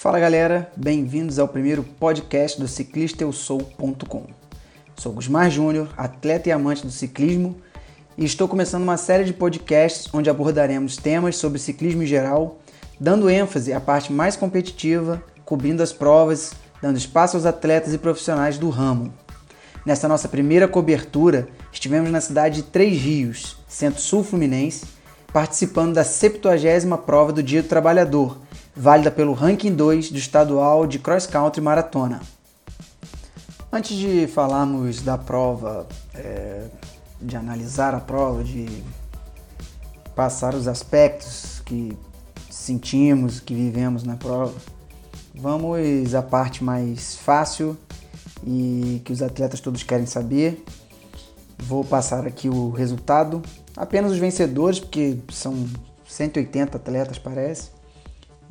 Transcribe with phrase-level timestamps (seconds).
[0.00, 4.28] Fala galera, bem-vindos ao primeiro podcast do ciclistaeusou.com.
[4.96, 7.60] Sou Gusmar Júnior, atleta e amante do ciclismo,
[8.16, 12.60] e estou começando uma série de podcasts onde abordaremos temas sobre ciclismo em geral,
[12.98, 18.56] dando ênfase à parte mais competitiva, cobrindo as provas, dando espaço aos atletas e profissionais
[18.56, 19.12] do ramo.
[19.84, 24.86] Nessa nossa primeira cobertura, estivemos na cidade de Três Rios, Centro-Sul Fluminense,
[25.30, 28.38] participando da 70ª prova do Dia do Trabalhador,
[28.74, 32.20] válida pelo ranking 2 do estadual de cross country maratona.
[33.72, 36.66] Antes de falarmos da prova, é,
[37.20, 38.82] de analisar a prova, de
[40.14, 41.96] passar os aspectos que
[42.50, 44.54] sentimos, que vivemos na prova,
[45.34, 47.76] vamos à parte mais fácil
[48.44, 50.64] e que os atletas todos querem saber.
[51.58, 53.42] Vou passar aqui o resultado,
[53.76, 55.68] apenas os vencedores, porque são
[56.08, 57.79] 180 atletas, parece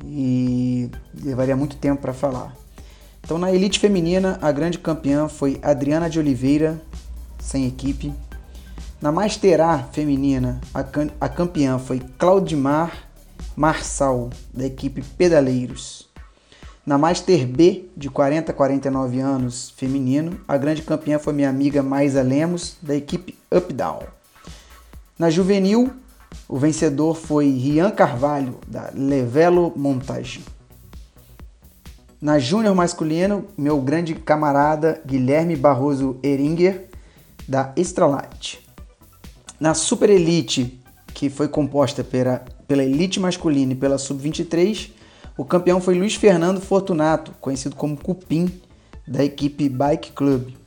[0.06, 0.90] e
[1.24, 2.56] levaria muito tempo para falar.
[3.24, 6.82] Então, na elite feminina, a grande campeã foi Adriana de Oliveira,
[7.40, 8.14] sem equipe.
[9.02, 13.08] Na Master A feminina, a, campeã foi Claudimar
[13.56, 16.10] Marçal, da equipe Pedaleiros.
[16.86, 21.84] Na Master B, de 40 a 49 anos, feminino, a grande campeã foi minha amiga
[21.84, 24.04] Maisa Lemos, da equipe Up Down.
[25.18, 25.94] Na juvenil,
[26.50, 30.44] o vencedor foi Rian Carvalho, da Levelo Montage.
[32.20, 36.90] Na Júnior masculino, meu grande camarada Guilherme Barroso Eringer,
[37.48, 38.68] da Extralight.
[39.60, 40.82] Na Super Elite,
[41.14, 44.90] que foi composta pela, pela Elite masculina e pela Sub-23,
[45.38, 48.52] o campeão foi Luiz Fernando Fortunato, conhecido como Cupim,
[49.08, 50.59] da equipe Bike Club.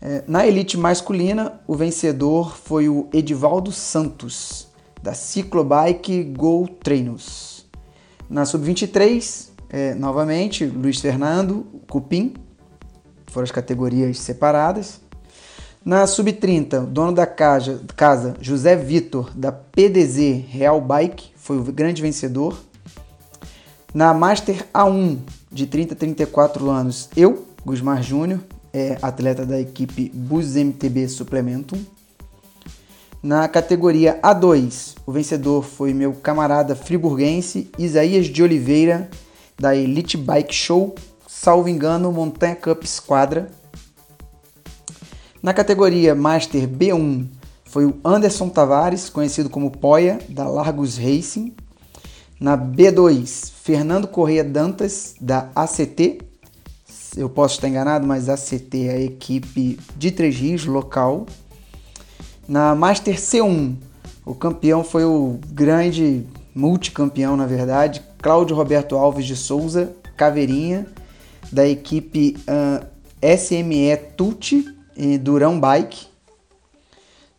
[0.00, 4.68] É, na elite masculina, o vencedor foi o Edivaldo Santos,
[5.02, 7.66] da Ciclobike Go Treinos.
[8.30, 12.34] Na sub-23, é, novamente, Luiz Fernando Cupim,
[13.26, 15.00] foram as categorias separadas.
[15.84, 22.02] Na sub-30, dono da casa, casa José Vitor, da PDZ Real Bike, foi o grande
[22.02, 22.56] vencedor.
[23.92, 25.18] Na Master A1,
[25.50, 28.40] de 30 a 34 anos, eu, Gusmar Júnior,
[28.72, 31.78] é atleta da equipe Bus MTB Suplementum.
[33.22, 39.10] Na categoria A2, o vencedor foi meu camarada friburguense Isaías de Oliveira,
[39.58, 40.94] da Elite Bike Show,
[41.26, 43.50] salvo engano, Montanha Cup Squadra.
[45.42, 47.26] Na categoria Master B1,
[47.64, 51.54] foi o Anderson Tavares, conhecido como Poia, da Largus Racing.
[52.40, 56.20] Na B2, Fernando Correia Dantas, da ACT,
[57.18, 61.26] eu posso estar enganado, mas a CT é a equipe de Três Rios, local.
[62.46, 63.74] Na Master C1,
[64.24, 66.24] o campeão foi o grande
[66.54, 70.86] multicampeão, na verdade, Cláudio Roberto Alves de Souza, Caveirinha,
[71.50, 72.86] da equipe uh,
[73.36, 74.64] SME Tuti
[74.96, 76.06] e Durão Bike.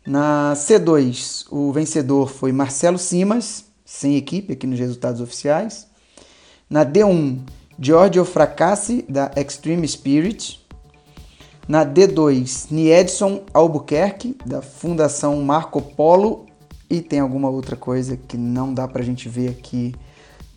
[0.06, 5.86] Na C2, o vencedor foi Marcelo Simas, sem equipe aqui nos resultados oficiais.
[6.68, 7.40] Na D1,
[7.82, 10.60] Giorgio Fracassi, da Extreme Spirit.
[11.66, 16.44] Na D2, Niedson Albuquerque, da Fundação Marco Polo.
[16.90, 19.94] E tem alguma outra coisa que não dá para a gente ver aqui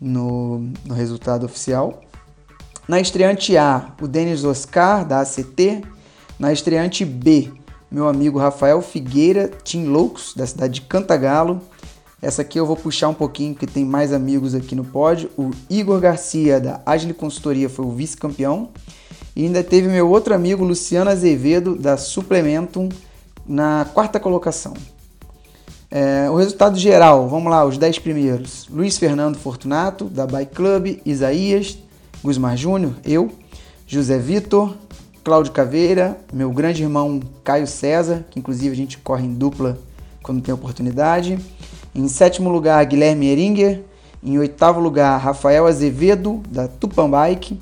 [0.02, 2.02] no, no resultado oficial.
[2.90, 5.82] Na estreante A, o Denis Oscar, da ACT.
[6.38, 7.54] Na estreante B,
[7.90, 11.62] meu amigo Rafael Figueira, Team Loucos, da cidade de Cantagalo.
[12.24, 15.30] Essa aqui eu vou puxar um pouquinho, que tem mais amigos aqui no pódio.
[15.38, 18.70] O Igor Garcia, da Agile Consultoria, foi o vice-campeão.
[19.36, 22.88] E ainda teve meu outro amigo, Luciano Azevedo, da Suplementum,
[23.46, 24.74] na quarta colocação.
[25.92, 28.70] É, o resultado geral, vamos lá, os 10 primeiros.
[28.70, 31.78] Luiz Fernando Fortunato, da Bike Club, Isaías,
[32.24, 33.34] Gusmar Júnior, eu,
[33.86, 34.74] José Vitor,
[35.26, 39.78] Cláudio Caveira, meu grande irmão Caio César, que inclusive a gente corre em dupla
[40.22, 41.38] quando tem oportunidade.
[41.96, 43.84] Em sétimo lugar, Guilherme Eringer.
[44.24, 47.60] Em oitavo lugar, Rafael Azevedo, da Tupan Bike.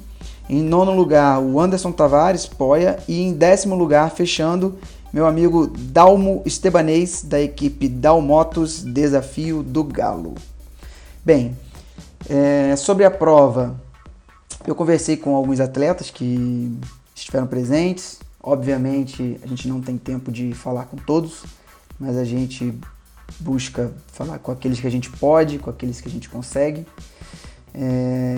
[0.50, 2.98] Em nono lugar, o Anderson Tavares, Poia.
[3.08, 4.78] E em décimo lugar, fechando,
[5.12, 10.36] meu amigo Dalmo Estebanês, da equipe Dalmotos Desafio do Galo.
[11.26, 11.58] Bem,
[12.30, 13.76] é, sobre a prova,
[14.66, 16.72] eu conversei com alguns atletas que
[17.14, 18.20] estiveram presentes.
[18.42, 21.44] Obviamente, a gente não tem tempo de falar com todos,
[22.00, 22.74] mas a gente
[23.40, 26.86] busca falar com aqueles que a gente pode, com aqueles que a gente consegue.
[27.74, 28.38] É,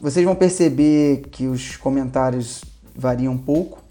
[0.00, 2.62] vocês vão perceber que os comentários
[2.94, 3.82] variam um pouco.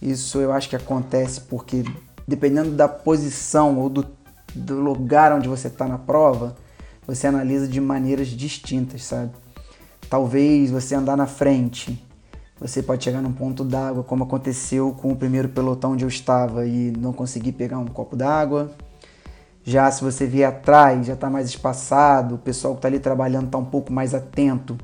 [0.00, 1.84] Isso eu acho que acontece porque,
[2.26, 4.06] dependendo da posição ou do,
[4.54, 6.56] do lugar onde você está na prova,
[7.06, 9.30] você analisa de maneiras distintas, sabe?
[10.08, 12.00] talvez você andar na frente,
[12.60, 16.66] você pode chegar num ponto d'água, como aconteceu com o primeiro pelotão onde eu estava
[16.66, 18.70] e não conseguir pegar um copo d'água.
[19.64, 23.46] Já se você vier atrás, já está mais espaçado, o pessoal que está ali trabalhando
[23.46, 24.76] está um pouco mais atento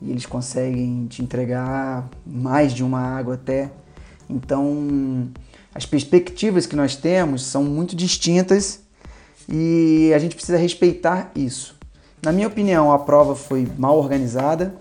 [0.00, 3.70] e eles conseguem te entregar mais de uma água até.
[4.28, 5.28] Então,
[5.74, 8.80] as perspectivas que nós temos são muito distintas
[9.48, 11.74] e a gente precisa respeitar isso.
[12.22, 14.74] Na minha opinião, a prova foi mal organizada,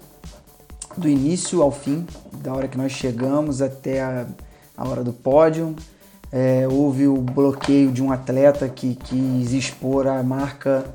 [0.98, 4.26] do início ao fim, da hora que nós chegamos até a,
[4.76, 5.74] a hora do pódio.
[6.32, 10.86] É, houve o bloqueio de um atleta que quis expor a marca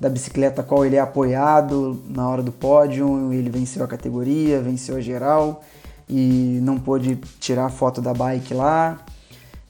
[0.00, 3.32] da bicicleta qual ele é apoiado na hora do pódio.
[3.32, 5.62] Ele venceu a categoria, venceu a geral
[6.08, 8.98] e não pôde tirar a foto da bike lá.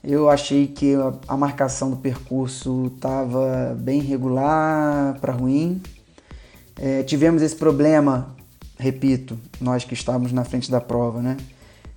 [0.03, 0.95] Eu achei que
[1.27, 5.81] a marcação do percurso estava bem regular para ruim.
[6.75, 8.35] É, tivemos esse problema,
[8.77, 11.37] repito, nós que estávamos na frente da prova, né?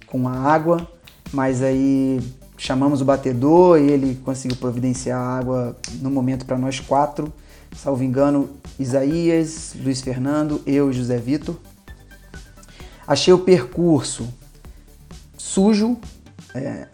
[0.06, 0.86] Com a água,
[1.32, 2.20] mas aí
[2.56, 7.32] chamamos o batedor e ele conseguiu providenciar água no momento para nós quatro.
[7.76, 11.56] Salvo engano, Isaías, Luiz Fernando, eu e José Vitor.
[13.06, 14.26] Achei o percurso
[15.36, 15.96] sujo.
[16.54, 16.88] É,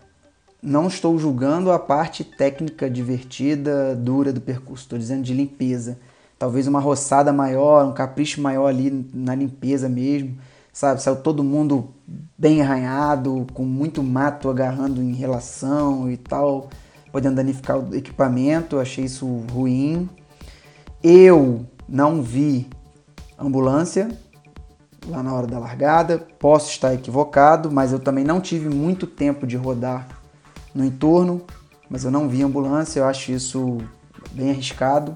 [0.62, 5.98] não estou julgando a parte técnica divertida, dura do percurso, estou dizendo de limpeza.
[6.38, 10.38] Talvez uma roçada maior, um capricho maior ali na limpeza mesmo,
[10.72, 11.02] sabe?
[11.02, 11.88] Saiu todo mundo
[12.42, 16.70] bem arranhado, com muito mato agarrando em relação e tal,
[17.12, 20.10] podendo danificar o equipamento, achei isso ruim.
[21.00, 22.68] Eu não vi
[23.38, 24.08] ambulância
[25.06, 29.46] lá na hora da largada, posso estar equivocado, mas eu também não tive muito tempo
[29.46, 30.08] de rodar
[30.74, 31.42] no entorno,
[31.88, 33.78] mas eu não vi ambulância, eu acho isso
[34.32, 35.14] bem arriscado.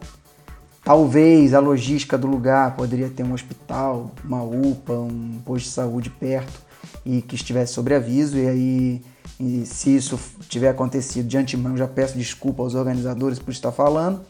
[0.85, 6.09] Talvez a logística do lugar poderia ter um hospital, uma UPA, um posto de saúde
[6.09, 6.66] perto
[7.05, 8.37] e que estivesse sobre aviso.
[8.37, 9.03] E aí,
[9.39, 10.19] e se isso
[10.49, 14.21] tiver acontecido de antemão, já peço desculpa aos organizadores por estar falando,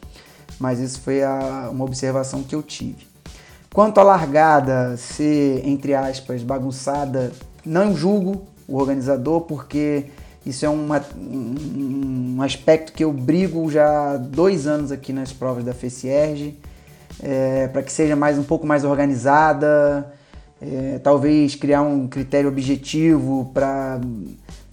[0.58, 3.06] mas isso foi a, uma observação que eu tive.
[3.72, 7.32] Quanto à largada ser, entre aspas, bagunçada,
[7.64, 10.06] não julgo o organizador porque
[10.46, 15.64] isso é uma, um, aspecto que eu brigo já há dois anos aqui nas provas
[15.64, 16.56] da FECIERG,
[17.20, 20.12] é, para que seja mais um pouco mais organizada,
[20.60, 24.00] é, talvez criar um critério objetivo para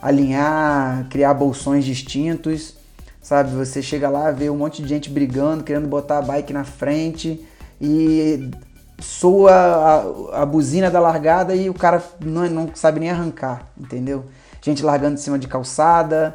[0.02, 2.76] alinhar, criar bolsões distintos,
[3.22, 3.56] sabe?
[3.56, 7.46] Você chega lá, vê um monte de gente brigando, querendo botar a bike na frente
[7.82, 8.50] e
[9.00, 14.26] soa a, a buzina da largada e o cara não, não sabe nem arrancar, entendeu?
[14.64, 16.34] gente largando em cima de calçada.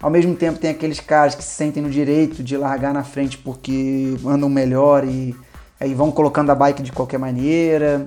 [0.00, 3.38] Ao mesmo tempo tem aqueles caras que se sentem no direito de largar na frente
[3.38, 5.34] porque andam melhor e
[5.78, 8.06] aí vão colocando a bike de qualquer maneira.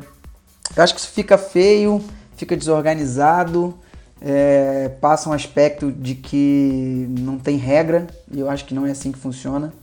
[0.75, 2.03] Eu acho que isso fica feio,
[2.35, 3.77] fica desorganizado,
[4.21, 8.91] é, passa um aspecto de que não tem regra e eu acho que não é
[8.91, 9.73] assim que funciona.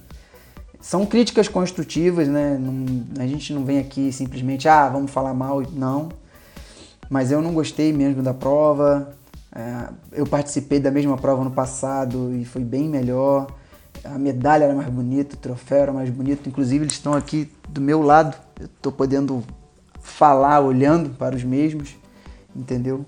[0.81, 2.57] São críticas construtivas, né?
[2.59, 6.09] Não, a gente não vem aqui simplesmente, ah, vamos falar mal, não.
[7.11, 9.15] Mas eu não gostei mesmo da prova.
[9.55, 13.49] É, eu participei da mesma prova no passado e foi bem melhor.
[14.03, 16.49] A medalha era mais bonita, o troféu era mais bonito.
[16.49, 18.35] Inclusive, eles estão aqui do meu lado.
[18.59, 19.45] Eu estou podendo
[20.01, 21.97] falar olhando para os mesmos,
[22.55, 23.05] entendeu?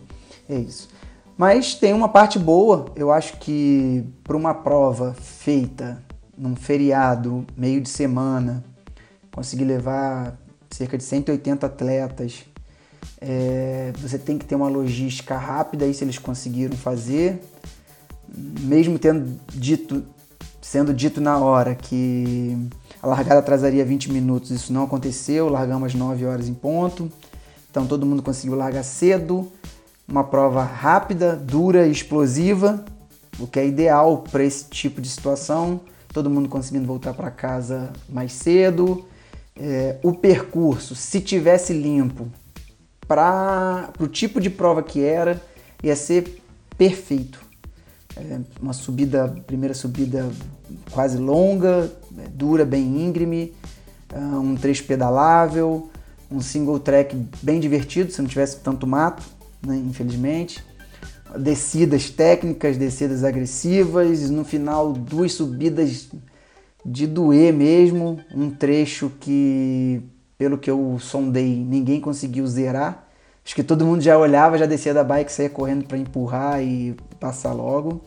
[0.48, 0.88] É isso.
[1.36, 2.86] Mas tem uma parte boa.
[2.94, 6.02] Eu acho que para uma prova feita
[6.36, 8.62] num feriado, meio de semana,
[9.32, 10.38] conseguir levar
[10.70, 12.44] cerca de 180 atletas
[13.24, 17.40] é, você tem que ter uma logística rápida, isso eles conseguiram fazer.
[18.60, 20.04] Mesmo tendo dito,
[20.62, 22.56] sendo dito na hora que
[23.02, 27.10] a largada atrasaria 20 minutos, isso não aconteceu, largamos às 9 horas em ponto.
[27.70, 29.50] Então todo mundo conseguiu largar cedo,
[30.06, 32.84] uma prova rápida, dura e explosiva,
[33.38, 35.80] o que é ideal para esse tipo de situação.
[36.12, 39.04] Todo mundo conseguindo voltar para casa mais cedo.
[39.56, 42.28] É, o percurso, se tivesse limpo,
[43.08, 45.42] para o tipo de prova que era,
[45.82, 46.42] ia ser
[46.78, 47.51] perfeito.
[48.16, 50.30] É uma subida, primeira subida
[50.90, 53.52] quase longa, é, dura, bem íngreme,
[54.12, 55.90] é, um trecho pedalável,
[56.30, 59.22] um single track bem divertido, se não tivesse tanto mato,
[59.66, 60.62] né, infelizmente.
[61.38, 66.10] Descidas técnicas, descidas agressivas, no final duas subidas
[66.84, 70.02] de doer mesmo, um trecho que
[70.36, 73.08] pelo que eu sondei, ninguém conseguiu zerar.
[73.44, 76.96] Acho que todo mundo já olhava, já descia da bike, saía correndo para empurrar e
[77.22, 78.00] passar logo.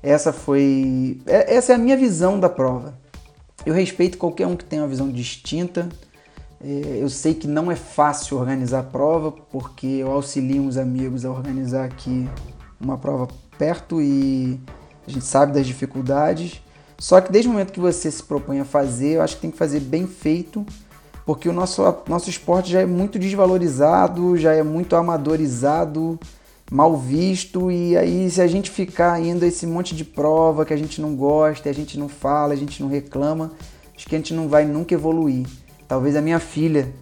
[0.00, 2.94] Essa foi, é, essa é a minha visão da prova.
[3.66, 5.88] Eu respeito qualquer um que tenha uma visão distinta.
[6.62, 11.24] É, eu sei que não é fácil organizar a prova, porque eu auxilio uns amigos
[11.24, 12.28] a organizar aqui
[12.80, 14.58] uma prova perto e
[15.06, 16.62] a gente sabe das dificuldades.
[16.96, 19.50] Só que desde o momento que você se propõe a fazer, eu acho que tem
[19.50, 20.64] que fazer bem feito,
[21.26, 26.18] porque o nosso, nosso esporte já é muito desvalorizado, já é muito amadorizado,
[26.70, 30.72] mal visto, e aí se a gente ficar indo a esse monte de prova que
[30.72, 33.50] a gente não gosta, a gente não fala, a gente não reclama,
[33.96, 35.46] acho que a gente não vai nunca evoluir.
[35.88, 36.92] Talvez a minha filha,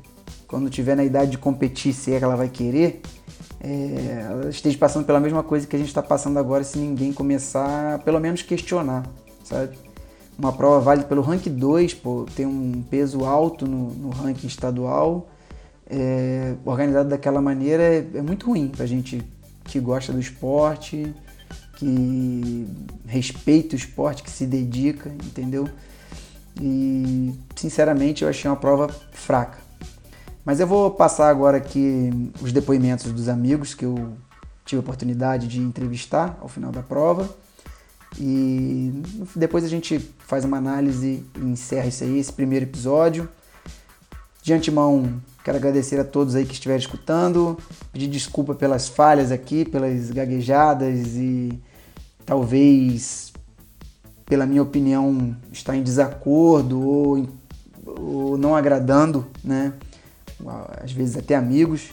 [0.46, 3.02] quando tiver na idade de competir, se é que ela vai querer,
[3.60, 7.12] é, ela esteja passando pela mesma coisa que a gente está passando agora se ninguém
[7.12, 9.04] começar, pelo menos questionar,
[9.44, 9.76] sabe?
[10.38, 15.28] Uma prova válida pelo ranking 2, pô, tem um peso alto no, no ranking estadual,
[15.90, 19.22] é, organizado daquela maneira é, é muito ruim para a gente
[19.68, 21.14] que gosta do esporte,
[21.76, 22.66] que
[23.06, 25.68] respeita o esporte, que se dedica, entendeu?
[26.60, 29.58] e sinceramente eu achei uma prova fraca.
[30.44, 32.10] Mas eu vou passar agora aqui
[32.40, 34.16] os depoimentos dos amigos que eu
[34.64, 37.28] tive a oportunidade de entrevistar ao final da prova.
[38.18, 39.02] E
[39.36, 43.28] depois a gente faz uma análise e encerra isso aí, esse primeiro episódio.
[44.42, 47.58] De antemão, quero agradecer a todos aí que estiveram escutando,
[47.92, 51.58] pedir desculpa pelas falhas aqui, pelas gaguejadas e
[52.24, 53.32] talvez
[54.28, 57.28] pela minha opinião, está em desacordo ou,
[57.86, 59.72] ou não agradando, né?
[60.82, 61.88] Às vezes até amigos,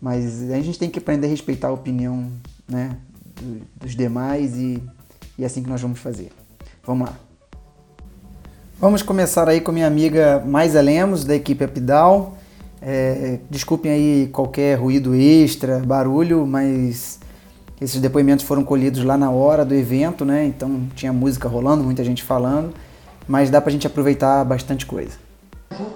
[0.00, 2.30] mas a gente tem que aprender a respeitar a opinião
[2.66, 2.96] né,
[3.76, 4.82] dos demais e,
[5.38, 6.32] e é assim que nós vamos fazer.
[6.84, 7.14] Vamos lá.
[8.80, 12.36] Vamos começar aí com minha amiga Maisa Lemos, da equipe Apidal.
[12.86, 17.18] É, desculpem aí qualquer ruído extra, barulho, mas
[17.80, 20.44] esses depoimentos foram colhidos lá na hora do evento, né?
[20.44, 22.74] Então tinha música rolando, muita gente falando,
[23.26, 25.16] mas dá pra gente aproveitar bastante coisa.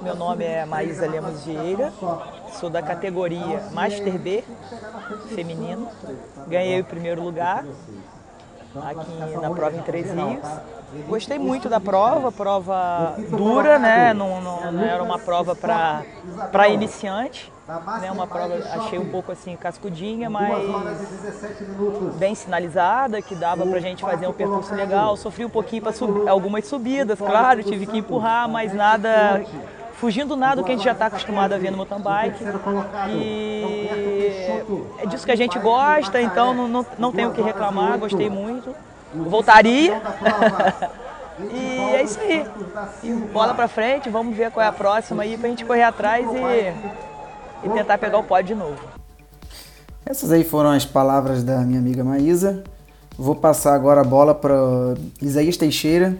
[0.02, 1.92] Meu nome é Maísa Lemos Vieira,
[2.58, 4.42] sou da categoria Master B
[5.34, 5.88] feminino.
[6.48, 7.66] Ganhei o primeiro lugar
[8.76, 10.46] aqui na prova em Três Rios.
[11.06, 14.14] Gostei muito da prova, prova dura, né?
[14.14, 17.52] Não, não, não era uma prova para iniciante,
[18.00, 18.10] né?
[18.10, 20.64] Uma prova achei um pouco assim cascudinha, mas
[22.16, 25.16] bem sinalizada, que dava para gente fazer um percurso legal.
[25.16, 29.44] Sofri um pouquinho para subir, algumas subidas, claro, tive que empurrar, mas nada
[30.00, 32.44] fugindo nada do que a gente já está acostumado a ver no mountain bike.
[33.10, 34.62] E
[34.98, 38.30] é disso que a gente gosta, então não, não, não tenho o que reclamar, gostei
[38.30, 38.74] muito
[39.14, 40.00] voltaria.
[41.50, 42.46] e é isso aí.
[43.02, 46.26] E bola pra frente, vamos ver qual é a próxima aí pra gente correr atrás
[46.26, 48.78] e, e tentar pegar o pódio de novo.
[50.04, 52.64] Essas aí foram as palavras da minha amiga Maísa.
[53.16, 54.54] Vou passar agora a bola para
[55.20, 56.16] Isaías Teixeira,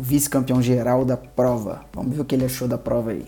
[0.00, 1.82] vice-campeão geral da prova.
[1.92, 3.26] Vamos ver o que ele achou da prova aí.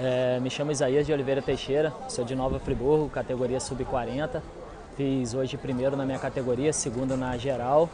[0.00, 4.42] É, me chamo Isaías de Oliveira Teixeira, sou de Nova Friburgo, categoria sub-40.
[4.96, 7.88] Fiz hoje primeiro na minha categoria, segundo na geral.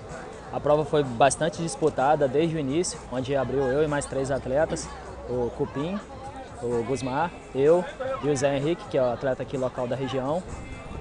[0.52, 4.88] A prova foi bastante disputada desde o início, onde abriu eu e mais três atletas,
[5.28, 5.98] o Cupim,
[6.62, 7.84] o Gusmar, eu
[8.22, 10.42] e o Zé Henrique, que é o atleta aqui local da região.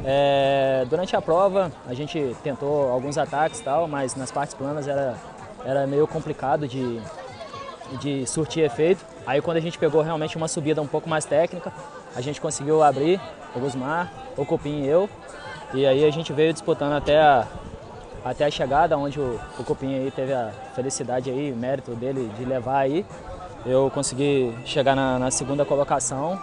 [0.06, 5.16] É, durante a prova a gente tentou alguns ataques tal, mas nas partes planas era,
[5.66, 7.00] era meio complicado de,
[8.00, 9.04] de surtir efeito.
[9.26, 11.74] Aí quando a gente pegou realmente uma subida um pouco mais técnica,
[12.16, 13.20] a gente conseguiu abrir
[13.56, 15.10] o Gusmar, o Cupim e eu.
[15.74, 17.46] E aí a gente veio disputando até a,
[18.24, 22.46] até a chegada, onde o, o aí teve a felicidade aí, o mérito dele de
[22.46, 23.06] levar aí.
[23.66, 26.40] Eu consegui chegar na, na segunda colocação.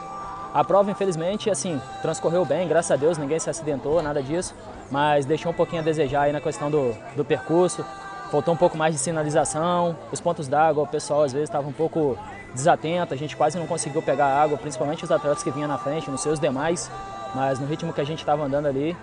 [0.55, 4.55] A prova, infelizmente, assim, transcorreu bem, graças a Deus, ninguém se acidentou, nada disso,
[4.89, 7.85] mas deixou um pouquinho a desejar aí na questão do, do percurso.
[8.31, 11.73] Faltou um pouco mais de sinalização, os pontos d'água, o pessoal às vezes estava um
[11.73, 12.17] pouco
[12.55, 16.09] desatento, a gente quase não conseguiu pegar água, principalmente os atletas que vinham na frente,
[16.09, 16.89] nos seus demais,
[17.35, 18.97] mas no ritmo que a gente estava andando ali,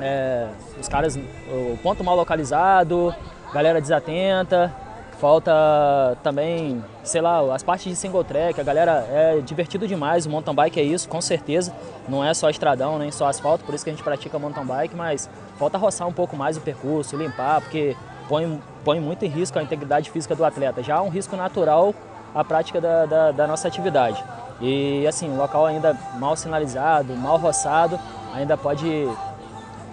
[0.00, 0.48] é,
[0.80, 3.14] os caras, o ponto mal localizado,
[3.52, 4.74] galera desatenta,
[5.22, 10.30] falta também, sei lá, as partes de single track, a galera é divertido demais, o
[10.30, 11.72] mountain bike é isso, com certeza,
[12.08, 14.96] não é só estradão, nem só asfalto, por isso que a gente pratica mountain bike,
[14.96, 17.96] mas falta roçar um pouco mais o percurso, limpar, porque
[18.28, 21.94] põe, põe muito em risco a integridade física do atleta, já há um risco natural
[22.34, 24.20] a prática da, da, da nossa atividade.
[24.60, 27.96] E assim, o local ainda mal sinalizado, mal roçado,
[28.34, 29.08] ainda pode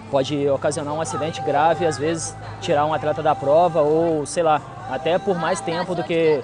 [0.10, 4.62] pode ocasionar um acidente grave, às vezes tirar um atleta da prova ou, sei lá,
[4.90, 6.42] até por mais tempo do que,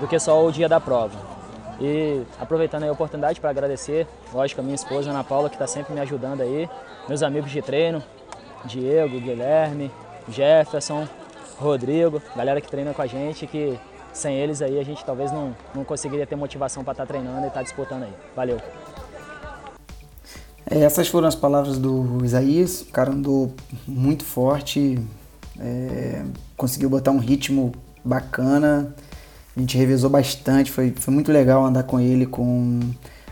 [0.00, 1.36] do que só o dia da prova.
[1.80, 5.92] E aproveitando a oportunidade para agradecer, lógico, a minha esposa Ana Paula, que está sempre
[5.92, 6.68] me ajudando aí,
[7.08, 8.02] meus amigos de treino,
[8.64, 9.90] Diego, Guilherme,
[10.28, 11.06] Jefferson,
[11.58, 13.78] Rodrigo, galera que treina com a gente, que
[14.12, 17.44] sem eles aí a gente talvez não, não conseguiria ter motivação para estar tá treinando
[17.44, 18.12] e estar tá disputando aí.
[18.34, 18.58] Valeu!
[20.68, 22.82] É, essas foram as palavras do Isaías.
[22.82, 23.54] O cara andou
[23.86, 24.98] muito forte,
[25.58, 26.22] é,
[26.56, 27.72] conseguiu botar um ritmo
[28.04, 28.94] bacana.
[29.56, 32.80] A gente revezou bastante, foi, foi muito legal andar com ele, com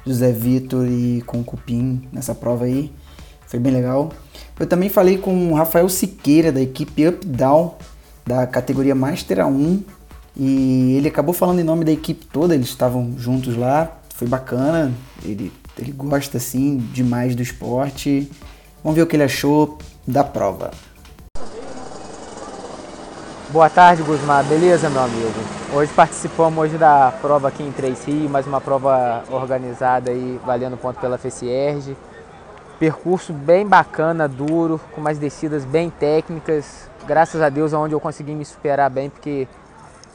[0.06, 2.90] José Vitor e com o Cupim nessa prova aí.
[3.46, 4.10] Foi bem legal.
[4.58, 7.74] Eu também falei com o Rafael Siqueira, da equipe Up Down,
[8.24, 9.82] da categoria Master A1.
[10.36, 13.98] E ele acabou falando em nome da equipe toda, eles estavam juntos lá.
[14.14, 14.92] Foi bacana.
[15.22, 18.30] Ele ele gosta assim demais do esporte.
[18.82, 20.70] Vamos ver o que ele achou da prova.
[23.50, 24.44] Boa tarde, Guzmar.
[24.44, 25.32] Beleza, meu amigo?
[25.72, 30.76] Hoje participamos hoje da prova aqui em Três Rios, mais uma prova organizada aí, valendo
[30.76, 31.96] ponto pela FCRG.
[32.78, 36.88] Percurso bem bacana, duro, com umas descidas bem técnicas.
[37.06, 39.46] Graças a Deus, onde eu consegui me superar bem, porque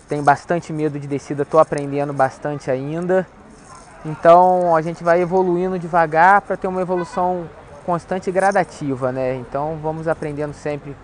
[0.10, 3.26] tenho bastante medo de descida, estou aprendendo bastante ainda.
[4.06, 7.50] Então a gente vai evoluindo devagar para ter uma evolução
[7.86, 9.36] constante e gradativa, né?
[9.36, 10.96] Então vamos aprendendo sempre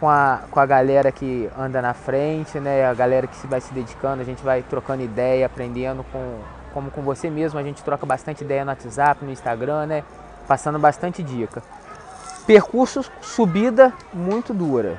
[0.00, 2.86] com a, com a galera que anda na frente, né?
[2.86, 6.38] A galera que se vai se dedicando, a gente vai trocando ideia, aprendendo com,
[6.72, 10.04] como com você mesmo, a gente troca bastante ideia no WhatsApp, no Instagram, né?
[10.48, 11.62] Passando bastante dica.
[12.46, 14.98] Percurso subida muito dura.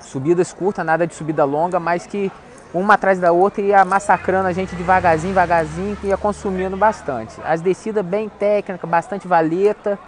[0.00, 2.32] Subidas curtas, nada de subida longa, mas que
[2.72, 7.34] uma atrás da outra ia massacrando a gente devagarzinho, devagarzinho, que ia consumindo bastante.
[7.44, 9.98] As descidas bem técnicas, bastante valeta,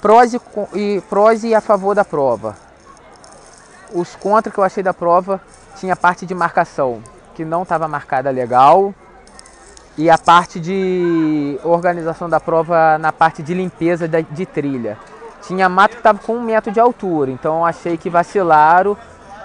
[0.00, 0.40] prós e,
[0.74, 2.56] e, prós e a favor da prova.
[3.92, 5.40] Os contra que eu achei da prova
[5.76, 7.00] tinha a parte de marcação,
[7.34, 8.92] que não estava marcada legal,
[9.96, 14.98] e a parte de organização da prova na parte de limpeza de, de trilha.
[15.42, 18.96] Tinha mato que estava com um metro de altura, então achei que vacilaram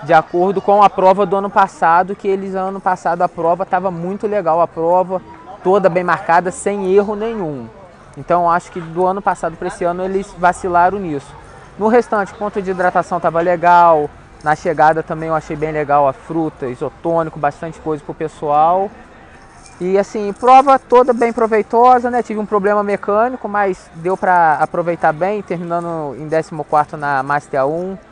[0.04, 3.92] de acordo com a prova do ano passado, que eles ano passado a prova estava
[3.92, 5.22] muito legal, a prova
[5.64, 7.68] toda bem marcada, sem erro nenhum.
[8.18, 11.34] Então acho que do ano passado para esse ano eles vacilaram nisso.
[11.78, 14.10] No restante, ponto de hidratação estava legal,
[14.44, 18.90] na chegada também eu achei bem legal a fruta, isotônico, bastante coisa pro pessoal.
[19.80, 22.22] E assim, prova toda bem proveitosa, né?
[22.22, 28.11] Tive um problema mecânico, mas deu para aproveitar bem, terminando em 14 na Master 1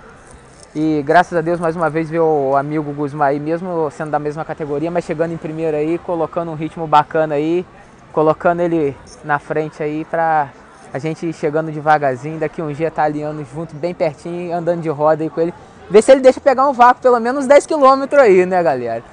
[0.75, 4.19] e graças a Deus, mais uma vez, ver o amigo Guzmã aí, mesmo sendo da
[4.19, 7.65] mesma categoria, mas chegando em primeiro aí, colocando um ritmo bacana aí,
[8.13, 10.49] colocando ele na frente aí pra
[10.93, 15.23] a gente chegando devagarzinho, daqui um dia tá alinhando junto, bem pertinho, andando de roda
[15.23, 15.53] aí com ele.
[15.89, 19.03] Ver se ele deixa pegar um vácuo, pelo menos 10 km aí, né, galera?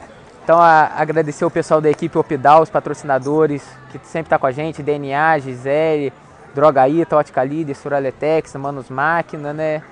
[0.43, 4.53] Então, a, agradecer o pessoal da equipe Opidal, os patrocinadores, que sempre tá com a
[4.53, 6.13] gente, DNA, Gisele,
[6.55, 9.83] Drogaíta, Ótica Líder, Suraletex, Manos Máquina, né?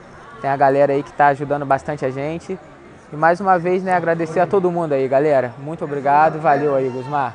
[0.44, 2.58] Tem a galera aí que está ajudando bastante a gente.
[3.10, 5.54] E mais uma vez, né, agradecer a todo mundo aí, galera.
[5.58, 7.34] Muito obrigado, valeu aí, Gusmar.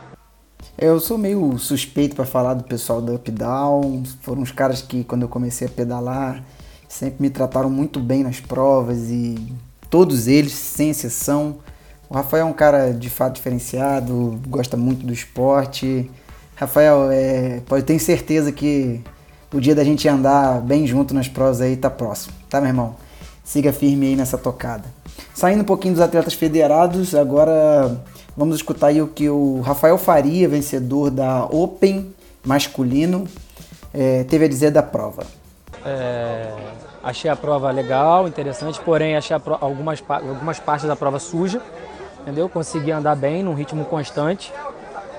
[0.78, 4.04] Eu sou meio suspeito para falar do pessoal da Up Down.
[4.22, 6.44] Foram os caras que, quando eu comecei a pedalar,
[6.88, 9.56] sempre me trataram muito bem nas provas e
[9.90, 11.58] todos eles, sem exceção.
[12.08, 16.12] O Rafael é um cara de fato diferenciado, gosta muito do esporte.
[16.56, 19.02] Rafael, é, pode ter certeza que
[19.54, 22.96] o dia da gente andar bem junto nas provas aí tá próximo, tá, meu irmão?
[23.44, 24.86] Siga firme aí nessa tocada.
[25.34, 28.00] Saindo um pouquinho dos atletas federados, agora
[28.38, 32.14] vamos escutar aí o que o Rafael Faria, vencedor da Open
[32.46, 33.28] masculino,
[33.94, 35.24] é, teve a dizer da prova.
[35.86, 36.54] É,
[37.04, 41.62] achei a prova legal, interessante, porém achei algumas, algumas partes da prova suja,
[42.22, 42.48] entendeu?
[42.50, 44.54] Consegui andar bem, num ritmo constante.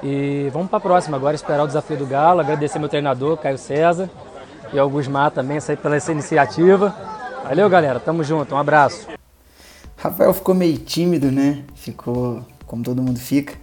[0.02, 3.58] E vamos para a próxima agora, esperar o desafio do Galo, agradecer meu treinador, Caio
[3.58, 4.08] César,
[4.72, 6.94] e ao Gusmar também pela essa iniciativa.
[7.44, 9.06] Valeu, galera, tamo junto, um abraço.
[9.96, 11.62] Rafael ficou meio tímido, né?
[11.74, 13.54] Ficou como todo mundo fica.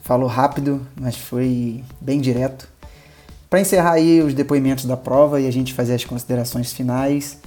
[0.00, 2.66] Falou rápido, mas foi bem direto.
[3.50, 7.38] Para encerrar aí os depoimentos da prova e a gente fazer as considerações finais,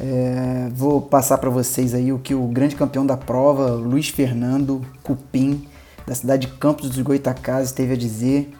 [0.00, 4.80] é, vou passar para vocês aí o que o grande campeão da prova, Luiz Fernando
[5.02, 5.66] Cupim,
[6.08, 8.50] da cidade de Campos dos Goitacazes, teve a dizer.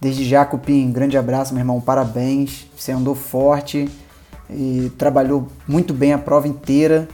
[0.00, 2.66] Desde já, Cupim, grande abraço, meu irmão, parabéns.
[2.76, 3.90] Você andou forte
[4.48, 7.06] e trabalhou muito bem a prova inteira.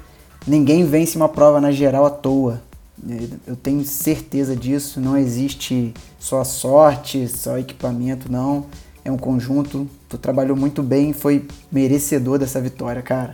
[0.47, 2.63] Ninguém vence uma prova na geral à toa.
[3.47, 5.01] Eu tenho certeza disso.
[5.01, 8.67] Não existe só sorte, só equipamento, não.
[9.05, 9.89] É um conjunto.
[10.09, 13.33] Tu trabalhou muito bem e foi merecedor dessa vitória, cara.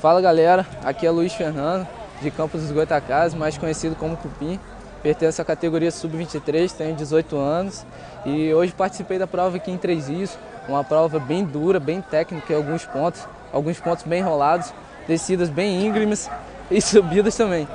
[0.00, 1.86] Fala galera, aqui é Luiz Fernando,
[2.22, 4.58] de Campos dos Goitacazes, mais conhecido como Cupim.
[5.02, 7.86] Pertenço à categoria sub-23, tenho 18 anos
[8.26, 10.36] e hoje participei da prova aqui em Três Rios,
[10.68, 14.74] uma prova bem dura, bem técnica em alguns pontos, alguns pontos bem rolados,
[15.08, 16.28] descidas bem íngremes
[16.70, 17.66] e subidas também.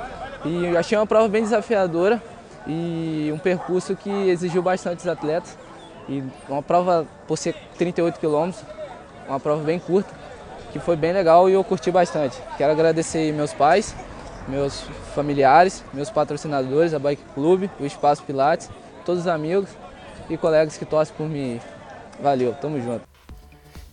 [0.44, 2.22] E achei uma prova bem desafiadora
[2.64, 5.58] e um percurso que exigiu bastante os atletas.
[6.08, 8.62] E uma prova, por ser 38 quilômetros,
[9.28, 10.14] uma prova bem curta,
[10.72, 12.40] que foi bem legal e eu curti bastante.
[12.56, 13.96] Quero agradecer meus pais,
[14.48, 14.80] meus
[15.14, 18.68] familiares, meus patrocinadores, a Bike Club, o Espaço Pilates,
[19.04, 19.70] todos os amigos
[20.28, 21.60] e colegas que torcem por mim.
[22.22, 23.02] Valeu, tamo junto.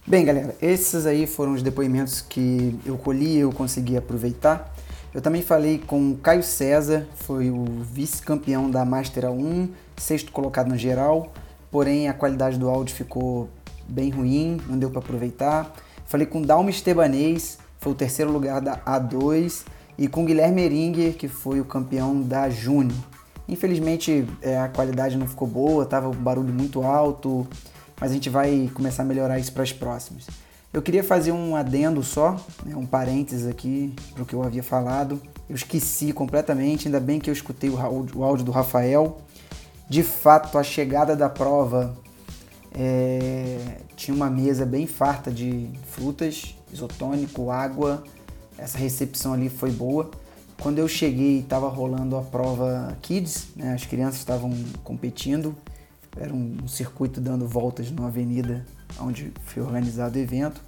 [0.05, 4.73] Bem, galera, esses aí foram os depoimentos que eu colhi e eu consegui aproveitar.
[5.13, 10.69] Eu também falei com o Caio César, foi o vice-campeão da Master A1, sexto colocado
[10.69, 11.31] no geral,
[11.69, 13.49] porém a qualidade do áudio ficou
[13.87, 15.71] bem ruim, não deu para aproveitar.
[16.05, 19.65] Falei com Dalma Estebanês, foi o terceiro lugar da A2,
[19.97, 22.97] e com Guilherme Eringer, que foi o campeão da Júnior.
[23.47, 27.47] Infelizmente é, a qualidade não ficou boa, tava um barulho muito alto,
[27.99, 30.27] mas a gente vai começar a melhorar isso para as próximas.
[30.71, 34.63] Eu queria fazer um adendo só, né, um parênteses aqui para o que eu havia
[34.63, 35.21] falado.
[35.47, 37.75] Eu esqueci completamente, ainda bem que eu escutei o,
[38.15, 39.19] o áudio do Rafael.
[39.87, 41.95] De fato, a chegada da prova
[42.73, 43.59] é,
[43.95, 48.03] tinha uma mesa bem farta de frutas, isotônico, água.
[48.57, 50.09] Essa recepção ali foi boa.
[50.61, 55.55] Quando eu cheguei, estava rolando a prova Kids, né, as crianças estavam competindo.
[56.15, 58.65] Era um, um circuito dando voltas numa avenida
[58.99, 60.61] onde foi organizado o evento.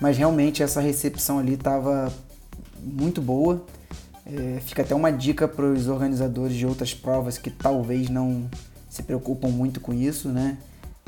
[0.00, 2.12] Mas realmente essa recepção ali estava
[2.80, 3.64] muito boa.
[4.26, 8.48] É, fica até uma dica para os organizadores de outras provas que talvez não
[8.88, 10.58] se preocupam muito com isso, né?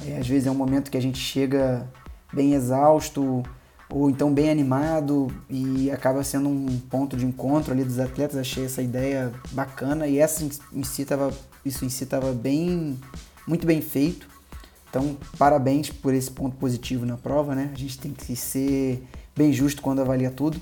[0.06, 1.86] É, às vezes é um momento que a gente chega
[2.32, 3.42] bem exausto
[3.90, 8.38] ou então bem animado e acaba sendo um ponto de encontro ali dos atletas.
[8.38, 11.32] Achei essa ideia bacana e essa em si tava,
[11.64, 12.98] isso em si estava bem,
[13.46, 14.28] muito bem feito.
[14.88, 17.70] Então, parabéns por esse ponto positivo na prova, né?
[17.72, 20.60] A gente tem que ser bem justo quando avalia tudo.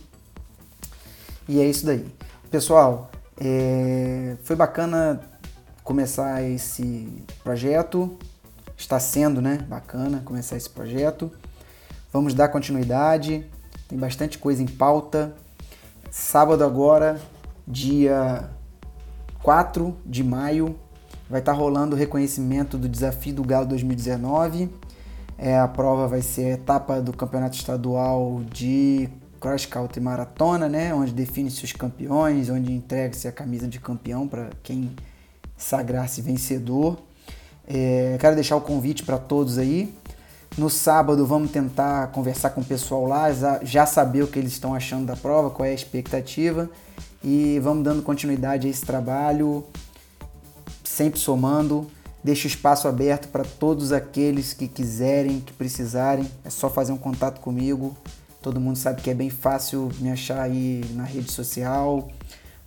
[1.49, 2.07] E é isso daí.
[2.51, 4.37] Pessoal, é...
[4.43, 5.21] foi bacana
[5.83, 8.19] começar esse projeto.
[8.77, 9.65] Está sendo, né?
[9.69, 11.33] Bacana começar esse projeto.
[12.11, 13.45] Vamos dar continuidade.
[13.87, 15.35] Tem bastante coisa em pauta.
[16.11, 17.21] Sábado agora,
[17.67, 18.49] dia
[19.43, 20.75] 4 de maio,
[21.29, 24.71] vai estar tá rolando o reconhecimento do desafio do Galo 2019.
[25.37, 30.93] É, a prova vai ser a etapa do campeonato estadual de cross country maratona, né,
[30.93, 34.91] onde define-se os campeões, onde entrega-se a camisa de campeão para quem
[35.57, 36.99] sagrar-se vencedor.
[37.67, 39.95] É, quero deixar o convite para todos aí.
[40.59, 43.29] No sábado vamos tentar conversar com o pessoal lá,
[43.63, 46.69] já saber o que eles estão achando da prova, qual é a expectativa
[47.23, 49.65] e vamos dando continuidade a esse trabalho
[50.83, 51.87] sempre somando.
[52.25, 56.29] Deixo espaço aberto para todos aqueles que quiserem, que precisarem.
[56.45, 57.97] É só fazer um contato comigo.
[58.43, 62.09] Todo mundo sabe que é bem fácil me achar aí na rede social.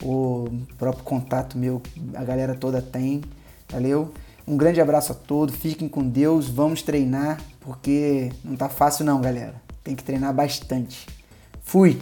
[0.01, 1.82] O próprio contato meu,
[2.15, 3.21] a galera toda tem.
[3.69, 4.13] Valeu?
[4.47, 5.56] Um grande abraço a todos.
[5.56, 6.47] Fiquem com Deus.
[6.47, 9.56] Vamos treinar, porque não tá fácil não, galera.
[9.84, 11.08] Tem que treinar bastante.
[11.63, 12.02] Fui!